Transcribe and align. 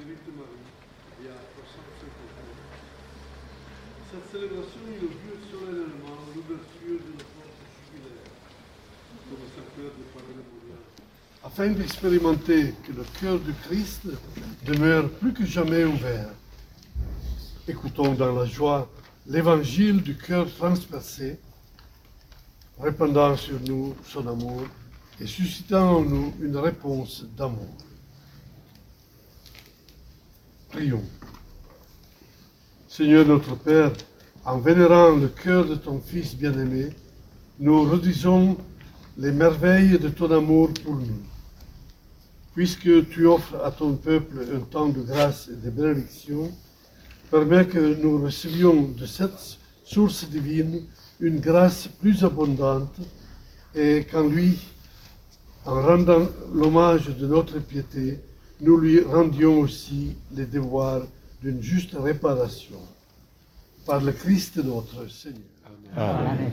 Marguerite 0.00 0.34
Marie, 0.34 0.48
il 1.20 1.26
y 1.26 1.28
a 1.28 1.32
350 1.32 2.40
ans. 2.40 2.56
Cette 4.10 4.26
célébration 4.32 4.80
inaugure 4.88 5.40
solennellement 5.50 6.16
l'ouverture 6.34 7.00
comme 7.04 8.00
de. 8.00 8.16
Afin 11.44 11.68
d'expérimenter 11.72 12.74
que 12.86 12.92
le 12.92 13.04
cœur 13.20 13.38
du 13.40 13.52
Christ 13.52 14.06
demeure 14.64 15.10
plus 15.10 15.34
que 15.34 15.44
jamais 15.44 15.84
ouvert. 15.84 16.30
Écoutons 17.68 18.14
dans 18.14 18.34
la 18.34 18.46
joie 18.46 18.88
l'évangile 19.26 20.02
du 20.02 20.16
cœur 20.16 20.46
transpercé, 20.54 21.38
répandant 22.78 23.36
sur 23.36 23.60
nous 23.60 23.94
son 24.06 24.26
amour 24.26 24.62
et 25.20 25.26
suscitant 25.26 25.98
en 25.98 26.00
nous 26.00 26.32
une 26.40 26.56
réponse 26.56 27.26
d'amour. 27.36 27.76
Prions. 30.70 31.02
Seigneur 32.86 33.26
notre 33.26 33.56
Père, 33.56 33.90
en 34.44 34.58
vénérant 34.58 35.16
le 35.16 35.26
cœur 35.26 35.66
de 35.66 35.74
ton 35.74 36.00
Fils 36.00 36.36
bien-aimé, 36.36 36.90
nous 37.58 37.90
redisons 37.90 38.56
les 39.18 39.32
merveilles 39.32 39.98
de 39.98 40.08
ton 40.08 40.30
amour 40.30 40.70
pour 40.84 40.94
nous. 40.94 41.22
Puisque 42.54 43.08
tu 43.08 43.26
offres 43.26 43.56
à 43.64 43.72
ton 43.72 43.96
peuple 43.96 44.46
un 44.54 44.60
temps 44.60 44.90
de 44.90 45.02
grâce 45.02 45.48
et 45.48 45.56
de 45.56 45.70
bénédiction, 45.70 46.52
permets 47.32 47.66
que 47.66 48.00
nous 48.00 48.22
recevions 48.22 48.92
de 48.96 49.06
cette 49.06 49.58
source 49.82 50.28
divine 50.28 50.84
une 51.18 51.40
grâce 51.40 51.88
plus 51.88 52.22
abondante 52.22 52.96
et 53.74 54.06
qu'en 54.08 54.28
lui, 54.28 54.56
en 55.64 55.82
rendant 55.82 56.28
l'hommage 56.54 57.08
de 57.08 57.26
notre 57.26 57.58
piété, 57.58 58.20
nous 58.60 58.76
lui 58.76 59.00
rendions 59.00 59.60
aussi 59.60 60.16
les 60.32 60.46
devoirs 60.46 61.02
d'une 61.42 61.62
juste 61.62 61.94
réparation. 61.94 62.80
Par 63.86 64.00
le 64.00 64.12
Christ 64.12 64.56
notre 64.58 65.08
Seigneur. 65.10 65.42
Amen. 65.96 66.52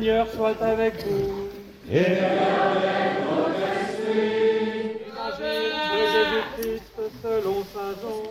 Seigneur 0.00 0.26
soit 0.34 0.62
avec 0.62 1.06
vous. 1.06 1.48
Et 1.90 1.98
avec 1.98 3.20
votre 3.28 3.60
esprit. 3.60 4.96
de 5.38 6.00
Jésus-Christ 6.16 6.92
selon 7.22 7.62
Saint 7.64 7.94
Jean. 8.00 8.22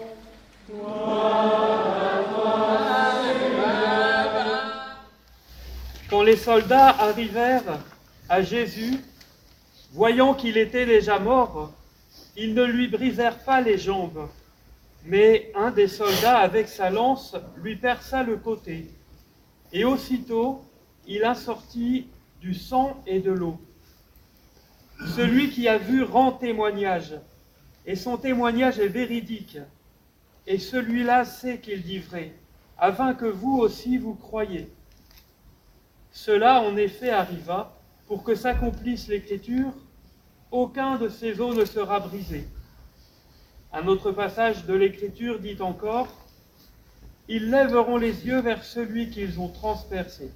Quand 6.09 6.23
les 6.23 6.37
soldats 6.37 6.89
arrivèrent 6.89 7.77
à 8.27 8.41
Jésus, 8.41 8.97
voyant 9.93 10.33
qu'il 10.33 10.57
était 10.57 10.87
déjà 10.87 11.19
mort, 11.19 11.71
ils 12.35 12.55
ne 12.55 12.63
lui 12.63 12.87
brisèrent 12.87 13.43
pas 13.43 13.61
les 13.61 13.77
jambes, 13.77 14.27
mais 15.05 15.51
un 15.53 15.69
des 15.69 15.87
soldats 15.87 16.39
avec 16.39 16.67
sa 16.67 16.89
lance 16.89 17.35
lui 17.57 17.75
perça 17.75 18.23
le 18.23 18.37
côté. 18.37 18.87
Et 19.71 19.85
aussitôt, 19.85 20.63
il 21.07 21.23
a 21.23 21.35
sorti 21.35 22.07
du 22.41 22.53
sang 22.53 23.01
et 23.07 23.19
de 23.19 23.31
l'eau. 23.31 23.59
Celui 25.15 25.49
qui 25.49 25.67
a 25.67 25.77
vu 25.77 26.03
rend 26.03 26.33
témoignage, 26.33 27.15
et 27.85 27.95
son 27.95 28.17
témoignage 28.17 28.79
est 28.79 28.87
véridique, 28.87 29.57
et 30.45 30.57
celui-là 30.59 31.25
sait 31.25 31.59
qu'il 31.59 31.83
dit 31.83 31.99
vrai, 31.99 32.33
afin 32.77 33.13
que 33.13 33.25
vous 33.25 33.57
aussi 33.57 33.97
vous 33.97 34.15
croyez. 34.15 34.69
Cela 36.11 36.61
en 36.61 36.75
effet 36.75 37.09
arriva 37.09 37.77
pour 38.07 38.23
que 38.23 38.35
s'accomplisse 38.35 39.07
l'écriture, 39.07 39.71
aucun 40.51 40.97
de 40.97 41.07
ces 41.07 41.39
eaux 41.39 41.53
ne 41.53 41.65
sera 41.65 41.99
brisé. 41.99 42.47
Un 43.71 43.87
autre 43.87 44.11
passage 44.11 44.65
de 44.65 44.73
l'écriture 44.73 45.39
dit 45.39 45.61
encore, 45.61 46.07
Ils 47.27 47.51
lèveront 47.51 47.97
les 47.97 48.25
yeux 48.25 48.41
vers 48.41 48.63
celui 48.63 49.11
qu'ils 49.11 49.39
ont 49.39 49.49
transpercé. 49.49 50.31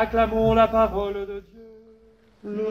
Acclamons 0.00 0.54
la 0.54 0.68
parole 0.68 1.26
de 1.26 1.42
Dieu. 2.44 2.68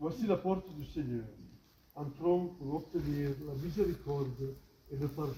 Voici 0.00 0.26
la 0.26 0.36
porte 0.36 0.68
du 0.74 0.84
Seigneur. 0.86 1.24
Entrons 1.94 2.48
pour 2.58 2.74
obtenir 2.74 3.30
la 3.46 3.54
miséricorde 3.54 4.54
et 4.90 4.96
le 4.96 5.08
pardon. 5.08 5.32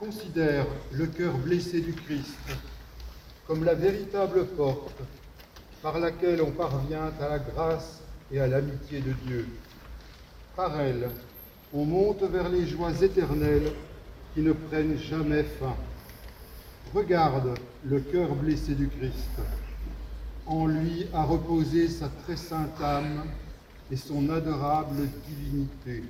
Considère 0.00 0.66
le 0.92 1.06
cœur 1.08 1.36
blessé 1.36 1.82
du 1.82 1.92
Christ 1.92 2.38
comme 3.46 3.64
la 3.64 3.74
véritable 3.74 4.46
porte 4.46 4.96
par 5.82 5.98
laquelle 5.98 6.40
on 6.40 6.52
parvient 6.52 7.12
à 7.20 7.28
la 7.28 7.38
grâce 7.38 8.00
et 8.32 8.40
à 8.40 8.46
l'amitié 8.46 9.00
de 9.00 9.12
Dieu. 9.26 9.46
Par 10.56 10.80
elle, 10.80 11.10
on 11.74 11.84
monte 11.84 12.22
vers 12.22 12.48
les 12.48 12.66
joies 12.66 12.98
éternelles 13.02 13.72
qui 14.32 14.40
ne 14.40 14.54
prennent 14.54 14.96
jamais 14.96 15.42
fin. 15.42 15.76
Regarde 16.94 17.58
le 17.84 18.00
cœur 18.00 18.34
blessé 18.34 18.74
du 18.74 18.88
Christ. 18.88 19.38
En 20.46 20.66
lui 20.66 21.08
a 21.12 21.24
reposé 21.24 21.88
sa 21.88 22.08
très 22.24 22.36
sainte 22.36 22.80
âme 22.80 23.24
et 23.90 23.96
son 23.96 24.30
adorable 24.30 25.06
divinité. 25.28 26.04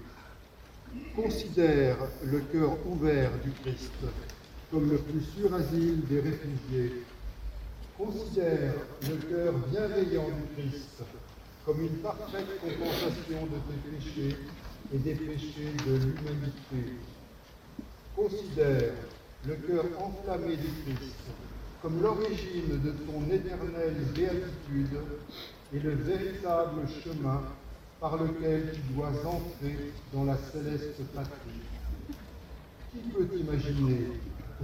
Considère 1.14 1.96
le 2.24 2.40
cœur 2.40 2.76
ouvert 2.86 3.30
du 3.44 3.50
Christ 3.62 3.92
comme 4.70 4.90
le 4.90 4.98
plus 4.98 5.22
sûr 5.22 5.52
asile 5.54 6.00
des 6.08 6.20
réfugiés. 6.20 7.04
Considère 7.96 8.74
le 9.08 9.16
cœur 9.16 9.54
bienveillant 9.70 10.28
du 10.28 10.54
Christ 10.56 11.02
comme 11.64 11.80
une 11.80 11.98
parfaite 11.98 12.46
compensation 12.60 13.46
de 13.46 13.58
tes 13.68 13.90
péchés 13.90 14.36
et 14.92 14.98
des 14.98 15.14
péchés 15.14 15.72
de 15.86 15.92
l'humanité. 15.92 16.94
Considère 18.16 18.94
le 19.46 19.54
cœur 19.54 19.84
enflammé 20.00 20.56
du 20.56 20.68
Christ 20.84 21.14
comme 21.82 22.02
l'origine 22.02 22.80
de 22.82 22.90
ton 22.90 23.32
éternelle 23.32 23.96
béatitude 24.14 25.00
et 25.72 25.78
le 25.78 25.94
véritable 25.94 26.82
chemin 27.04 27.42
par 28.00 28.16
lequel 28.16 28.72
tu 28.72 28.94
dois 28.94 29.10
entrer 29.26 29.92
dans 30.12 30.24
la 30.24 30.36
céleste 30.36 31.02
patrie. 31.14 31.60
Qui 32.92 32.98
peut 33.10 33.28
imaginer 33.38 34.08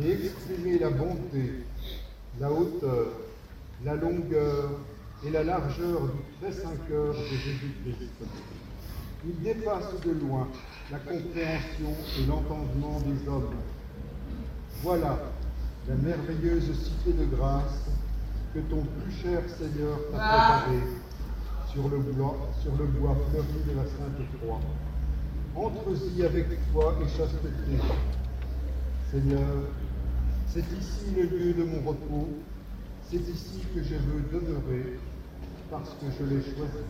et 0.02 0.12
exprimer 0.12 0.78
la 0.78 0.90
bonté, 0.90 1.64
la 2.40 2.50
hauteur, 2.50 3.08
la 3.84 3.94
longueur 3.94 4.70
et 5.24 5.30
la 5.30 5.44
largeur 5.44 6.00
du 6.00 6.22
très 6.40 6.52
saint 6.52 6.76
cœur 6.88 7.14
de 7.14 7.36
Jésus-Christ 7.36 8.10
Il 9.24 9.42
dépasse 9.42 10.00
de 10.04 10.12
loin 10.12 10.48
la 10.90 10.98
compréhension 10.98 11.94
et 12.18 12.26
l'entendement 12.26 13.00
des 13.00 13.28
hommes. 13.28 13.54
Voilà 14.82 15.18
la 15.88 15.94
merveilleuse 15.94 16.72
cité 16.72 17.12
de 17.12 17.24
grâce 17.36 17.86
que 18.54 18.60
ton 18.60 18.82
plus 18.82 19.12
cher 19.22 19.42
Seigneur 19.56 19.98
t'a 20.10 20.18
préparée 20.18 20.82
sur 21.76 21.90
le 21.90 21.98
bois, 21.98 22.36
sur 22.62 22.72
fleuri 22.72 23.60
de 23.68 23.76
la 23.76 23.84
Sainte 23.84 24.40
Croix. 24.40 24.60
Entre-y 25.54 26.24
avec 26.24 26.46
foi 26.72 26.94
et 27.02 27.08
chasteté. 27.18 27.48
Seigneur, 29.10 29.68
c'est 30.48 30.64
ici 30.78 31.14
le 31.14 31.24
lieu 31.24 31.52
de 31.52 31.64
mon 31.64 31.90
repos, 31.90 32.28
c'est 33.10 33.28
ici 33.28 33.60
que 33.74 33.82
je 33.82 33.94
veux 33.94 34.22
demeurer, 34.32 34.98
parce 35.70 35.90
que 35.90 36.06
je 36.18 36.24
l'ai 36.24 36.42
choisi. 36.42 36.84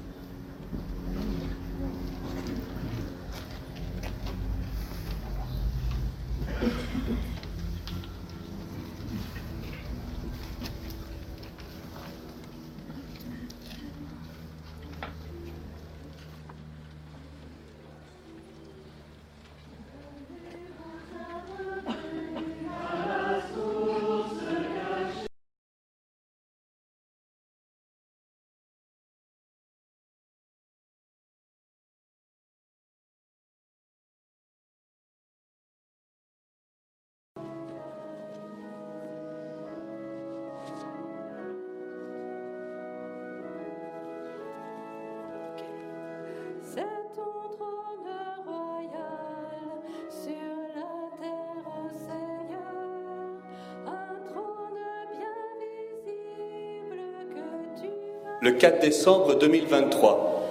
Le 58.42 58.52
4 58.52 58.80
décembre 58.80 59.38
2023, 59.38 60.50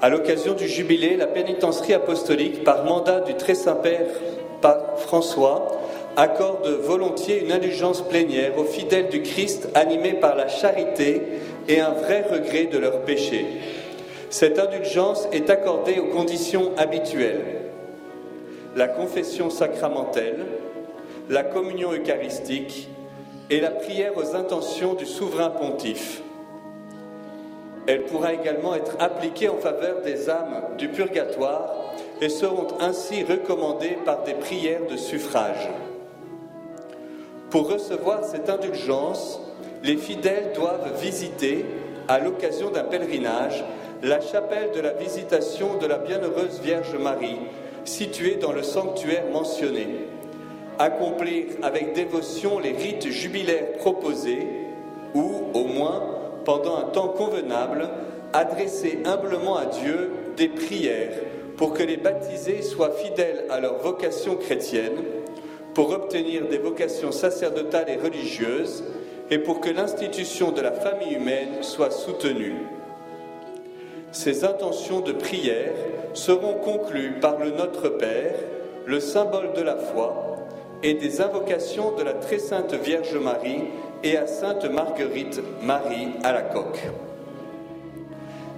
à 0.00 0.08
l'occasion 0.08 0.54
du 0.54 0.68
jubilé, 0.68 1.16
la 1.16 1.26
pénitencerie 1.26 1.94
apostolique, 1.94 2.62
par 2.62 2.84
mandat 2.84 3.22
du 3.22 3.34
très 3.34 3.56
Saint-Père 3.56 4.06
François, 4.98 5.80
accorde 6.16 6.68
volontiers 6.68 7.42
une 7.44 7.50
indulgence 7.50 8.02
plénière 8.02 8.56
aux 8.56 8.64
fidèles 8.64 9.08
du 9.08 9.22
Christ 9.22 9.68
animés 9.74 10.12
par 10.12 10.36
la 10.36 10.46
charité 10.46 11.22
et 11.66 11.80
un 11.80 11.90
vrai 11.90 12.24
regret 12.30 12.66
de 12.66 12.78
leurs 12.78 13.00
péchés. 13.00 13.46
Cette 14.30 14.60
indulgence 14.60 15.26
est 15.32 15.50
accordée 15.50 15.98
aux 15.98 16.14
conditions 16.14 16.70
habituelles. 16.76 17.62
La 18.76 18.86
confession 18.86 19.50
sacramentelle, 19.50 20.46
la 21.28 21.42
communion 21.42 21.92
eucharistique 21.92 22.88
et 23.50 23.58
la 23.58 23.70
prière 23.70 24.16
aux 24.16 24.36
intentions 24.36 24.94
du 24.94 25.04
souverain 25.04 25.50
pontife. 25.50 26.22
Elle 27.86 28.04
pourra 28.04 28.32
également 28.32 28.74
être 28.74 28.96
appliquée 29.00 29.48
en 29.48 29.56
faveur 29.56 30.02
des 30.02 30.30
âmes 30.30 30.62
du 30.78 30.88
purgatoire 30.88 31.74
et 32.20 32.28
seront 32.28 32.68
ainsi 32.80 33.24
recommandées 33.24 33.98
par 34.04 34.22
des 34.22 34.34
prières 34.34 34.86
de 34.88 34.96
suffrage. 34.96 35.68
Pour 37.50 37.70
recevoir 37.70 38.24
cette 38.24 38.48
indulgence, 38.48 39.40
les 39.82 39.96
fidèles 39.96 40.52
doivent 40.54 40.92
visiter, 41.00 41.66
à 42.08 42.18
l'occasion 42.18 42.70
d'un 42.70 42.84
pèlerinage, 42.84 43.64
la 44.02 44.20
chapelle 44.20 44.70
de 44.74 44.80
la 44.80 44.92
visitation 44.92 45.76
de 45.78 45.86
la 45.86 45.98
Bienheureuse 45.98 46.60
Vierge 46.60 46.96
Marie, 46.96 47.38
située 47.84 48.36
dans 48.36 48.52
le 48.52 48.62
sanctuaire 48.62 49.24
mentionné. 49.32 49.86
Accomplir 50.78 51.46
avec 51.62 51.94
dévotion 51.94 52.58
les 52.58 52.72
rites 52.72 53.08
jubilaires 53.08 53.72
proposés, 53.78 54.46
ou, 55.14 55.42
au 55.52 55.64
moins, 55.64 56.11
pendant 56.44 56.76
un 56.76 56.84
temps 56.84 57.08
convenable, 57.08 57.88
adresser 58.32 58.98
humblement 59.04 59.56
à 59.56 59.66
Dieu 59.66 60.10
des 60.36 60.48
prières 60.48 61.14
pour 61.56 61.74
que 61.74 61.82
les 61.82 61.96
baptisés 61.96 62.62
soient 62.62 62.90
fidèles 62.90 63.44
à 63.50 63.60
leur 63.60 63.78
vocation 63.78 64.36
chrétienne, 64.36 64.96
pour 65.74 65.90
obtenir 65.90 66.48
des 66.48 66.58
vocations 66.58 67.12
sacerdotales 67.12 67.88
et 67.88 67.96
religieuses, 67.96 68.84
et 69.30 69.38
pour 69.38 69.60
que 69.60 69.70
l'institution 69.70 70.50
de 70.50 70.60
la 70.60 70.72
famille 70.72 71.14
humaine 71.14 71.62
soit 71.62 71.90
soutenue. 71.90 72.56
Ces 74.10 74.44
intentions 74.44 75.00
de 75.00 75.12
prière 75.12 75.72
seront 76.12 76.54
conclues 76.54 77.14
par 77.20 77.38
le 77.38 77.50
Notre 77.50 77.88
Père, 77.88 78.34
le 78.84 79.00
symbole 79.00 79.52
de 79.54 79.62
la 79.62 79.76
foi, 79.76 80.36
et 80.82 80.94
des 80.94 81.20
invocations 81.20 81.92
de 81.96 82.02
la 82.02 82.14
très 82.14 82.38
sainte 82.38 82.74
Vierge 82.74 83.16
Marie 83.16 83.68
et 84.04 84.16
à 84.16 84.26
Sainte 84.26 84.64
Marguerite 84.64 85.40
Marie 85.62 86.08
à 86.24 86.32
la 86.32 86.42
coque. 86.42 86.82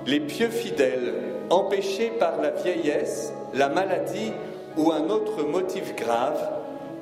Les 0.07 0.21
pieux 0.21 0.49
fidèles, 0.49 1.15
empêchés 1.51 2.13
par 2.19 2.41
la 2.41 2.51
vieillesse, 2.51 3.33
la 3.55 3.69
maladie 3.69 4.33
ou 4.77 4.93
un 4.93 5.09
autre 5.11 5.43
motif 5.43 5.95
grave, 5.97 6.51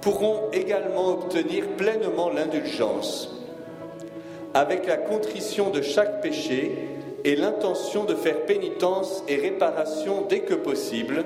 pourront 0.01 0.51
également 0.53 1.09
obtenir 1.09 1.67
pleinement 1.77 2.31
l'indulgence. 2.31 3.31
Avec 4.55 4.87
la 4.87 4.97
contrition 4.97 5.71
de 5.71 5.81
chaque 5.81 6.21
péché 6.21 6.89
et 7.25 7.37
l'intention 7.37 8.05
de 8.05 8.15
faire 8.15 8.45
pénitence 8.45 9.23
et 9.29 9.37
réparation 9.37 10.27
dès 10.29 10.41
que 10.41 10.55
possible, 10.55 11.25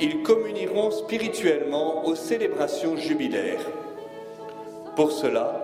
ils 0.00 0.22
communieront 0.22 0.90
spirituellement 0.90 2.06
aux 2.06 2.14
célébrations 2.14 2.96
jubilaires. 2.96 3.66
Pour 4.94 5.10
cela, 5.10 5.61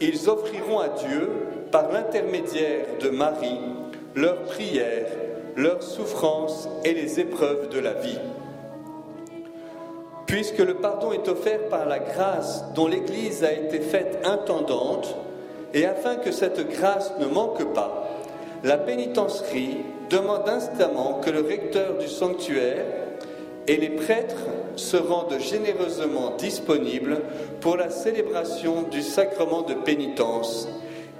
ils 0.00 0.28
offriront 0.28 0.78
à 0.78 0.88
Dieu, 0.88 1.30
par 1.70 1.92
l'intermédiaire 1.92 2.86
de 3.00 3.10
Marie, 3.10 3.60
leurs 4.14 4.42
prières, 4.42 5.10
leurs 5.56 5.82
souffrances 5.82 6.68
et 6.84 6.94
les 6.94 7.20
épreuves 7.20 7.68
de 7.68 7.78
la 7.78 7.94
vie. 7.94 8.18
Puisque 10.26 10.58
le 10.58 10.74
pardon 10.74 11.12
est 11.12 11.28
offert 11.28 11.68
par 11.68 11.86
la 11.86 11.98
grâce 11.98 12.64
dont 12.74 12.86
l'Église 12.86 13.44
a 13.44 13.52
été 13.52 13.80
faite 13.80 14.20
intendante, 14.24 15.14
et 15.74 15.84
afin 15.84 16.16
que 16.16 16.32
cette 16.32 16.68
grâce 16.70 17.12
ne 17.18 17.26
manque 17.26 17.74
pas, 17.74 18.08
la 18.64 18.78
pénitencerie 18.78 19.78
demande 20.10 20.48
instamment 20.48 21.20
que 21.22 21.30
le 21.30 21.40
recteur 21.40 21.98
du 21.98 22.08
sanctuaire 22.08 22.84
et 23.68 23.76
les 23.76 23.90
prêtres 23.90 24.46
se 24.76 24.96
rendent 24.96 25.38
généreusement 25.38 26.34
disponibles 26.36 27.20
pour 27.60 27.76
la 27.76 27.90
célébration 27.90 28.82
du 28.82 29.02
sacrement 29.02 29.62
de 29.62 29.74
pénitence 29.74 30.68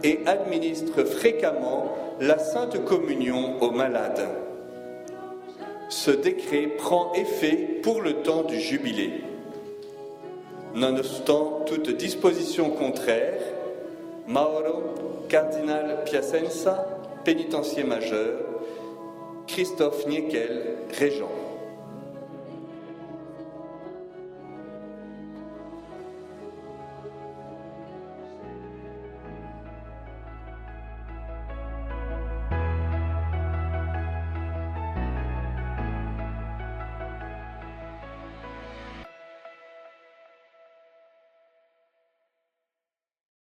et 0.02 0.20
administrent 0.26 1.04
fréquemment 1.04 1.94
la 2.20 2.38
Sainte 2.38 2.82
Communion 2.84 3.60
aux 3.60 3.70
malades. 3.70 4.26
Ce 5.90 6.10
décret 6.10 6.68
prend 6.78 7.12
effet 7.12 7.80
pour 7.82 8.00
le 8.00 8.14
temps 8.14 8.42
du 8.42 8.58
jubilé. 8.58 9.22
Nonobstant 10.74 11.64
toute 11.66 11.96
disposition 11.96 12.70
contraire, 12.70 13.40
Mauro, 14.26 14.82
cardinal 15.28 16.04
Piacenza, 16.04 16.86
pénitencier 17.24 17.84
majeur, 17.84 18.40
Christophe 19.46 20.06
Niekel, 20.06 20.76
régent. 20.98 21.57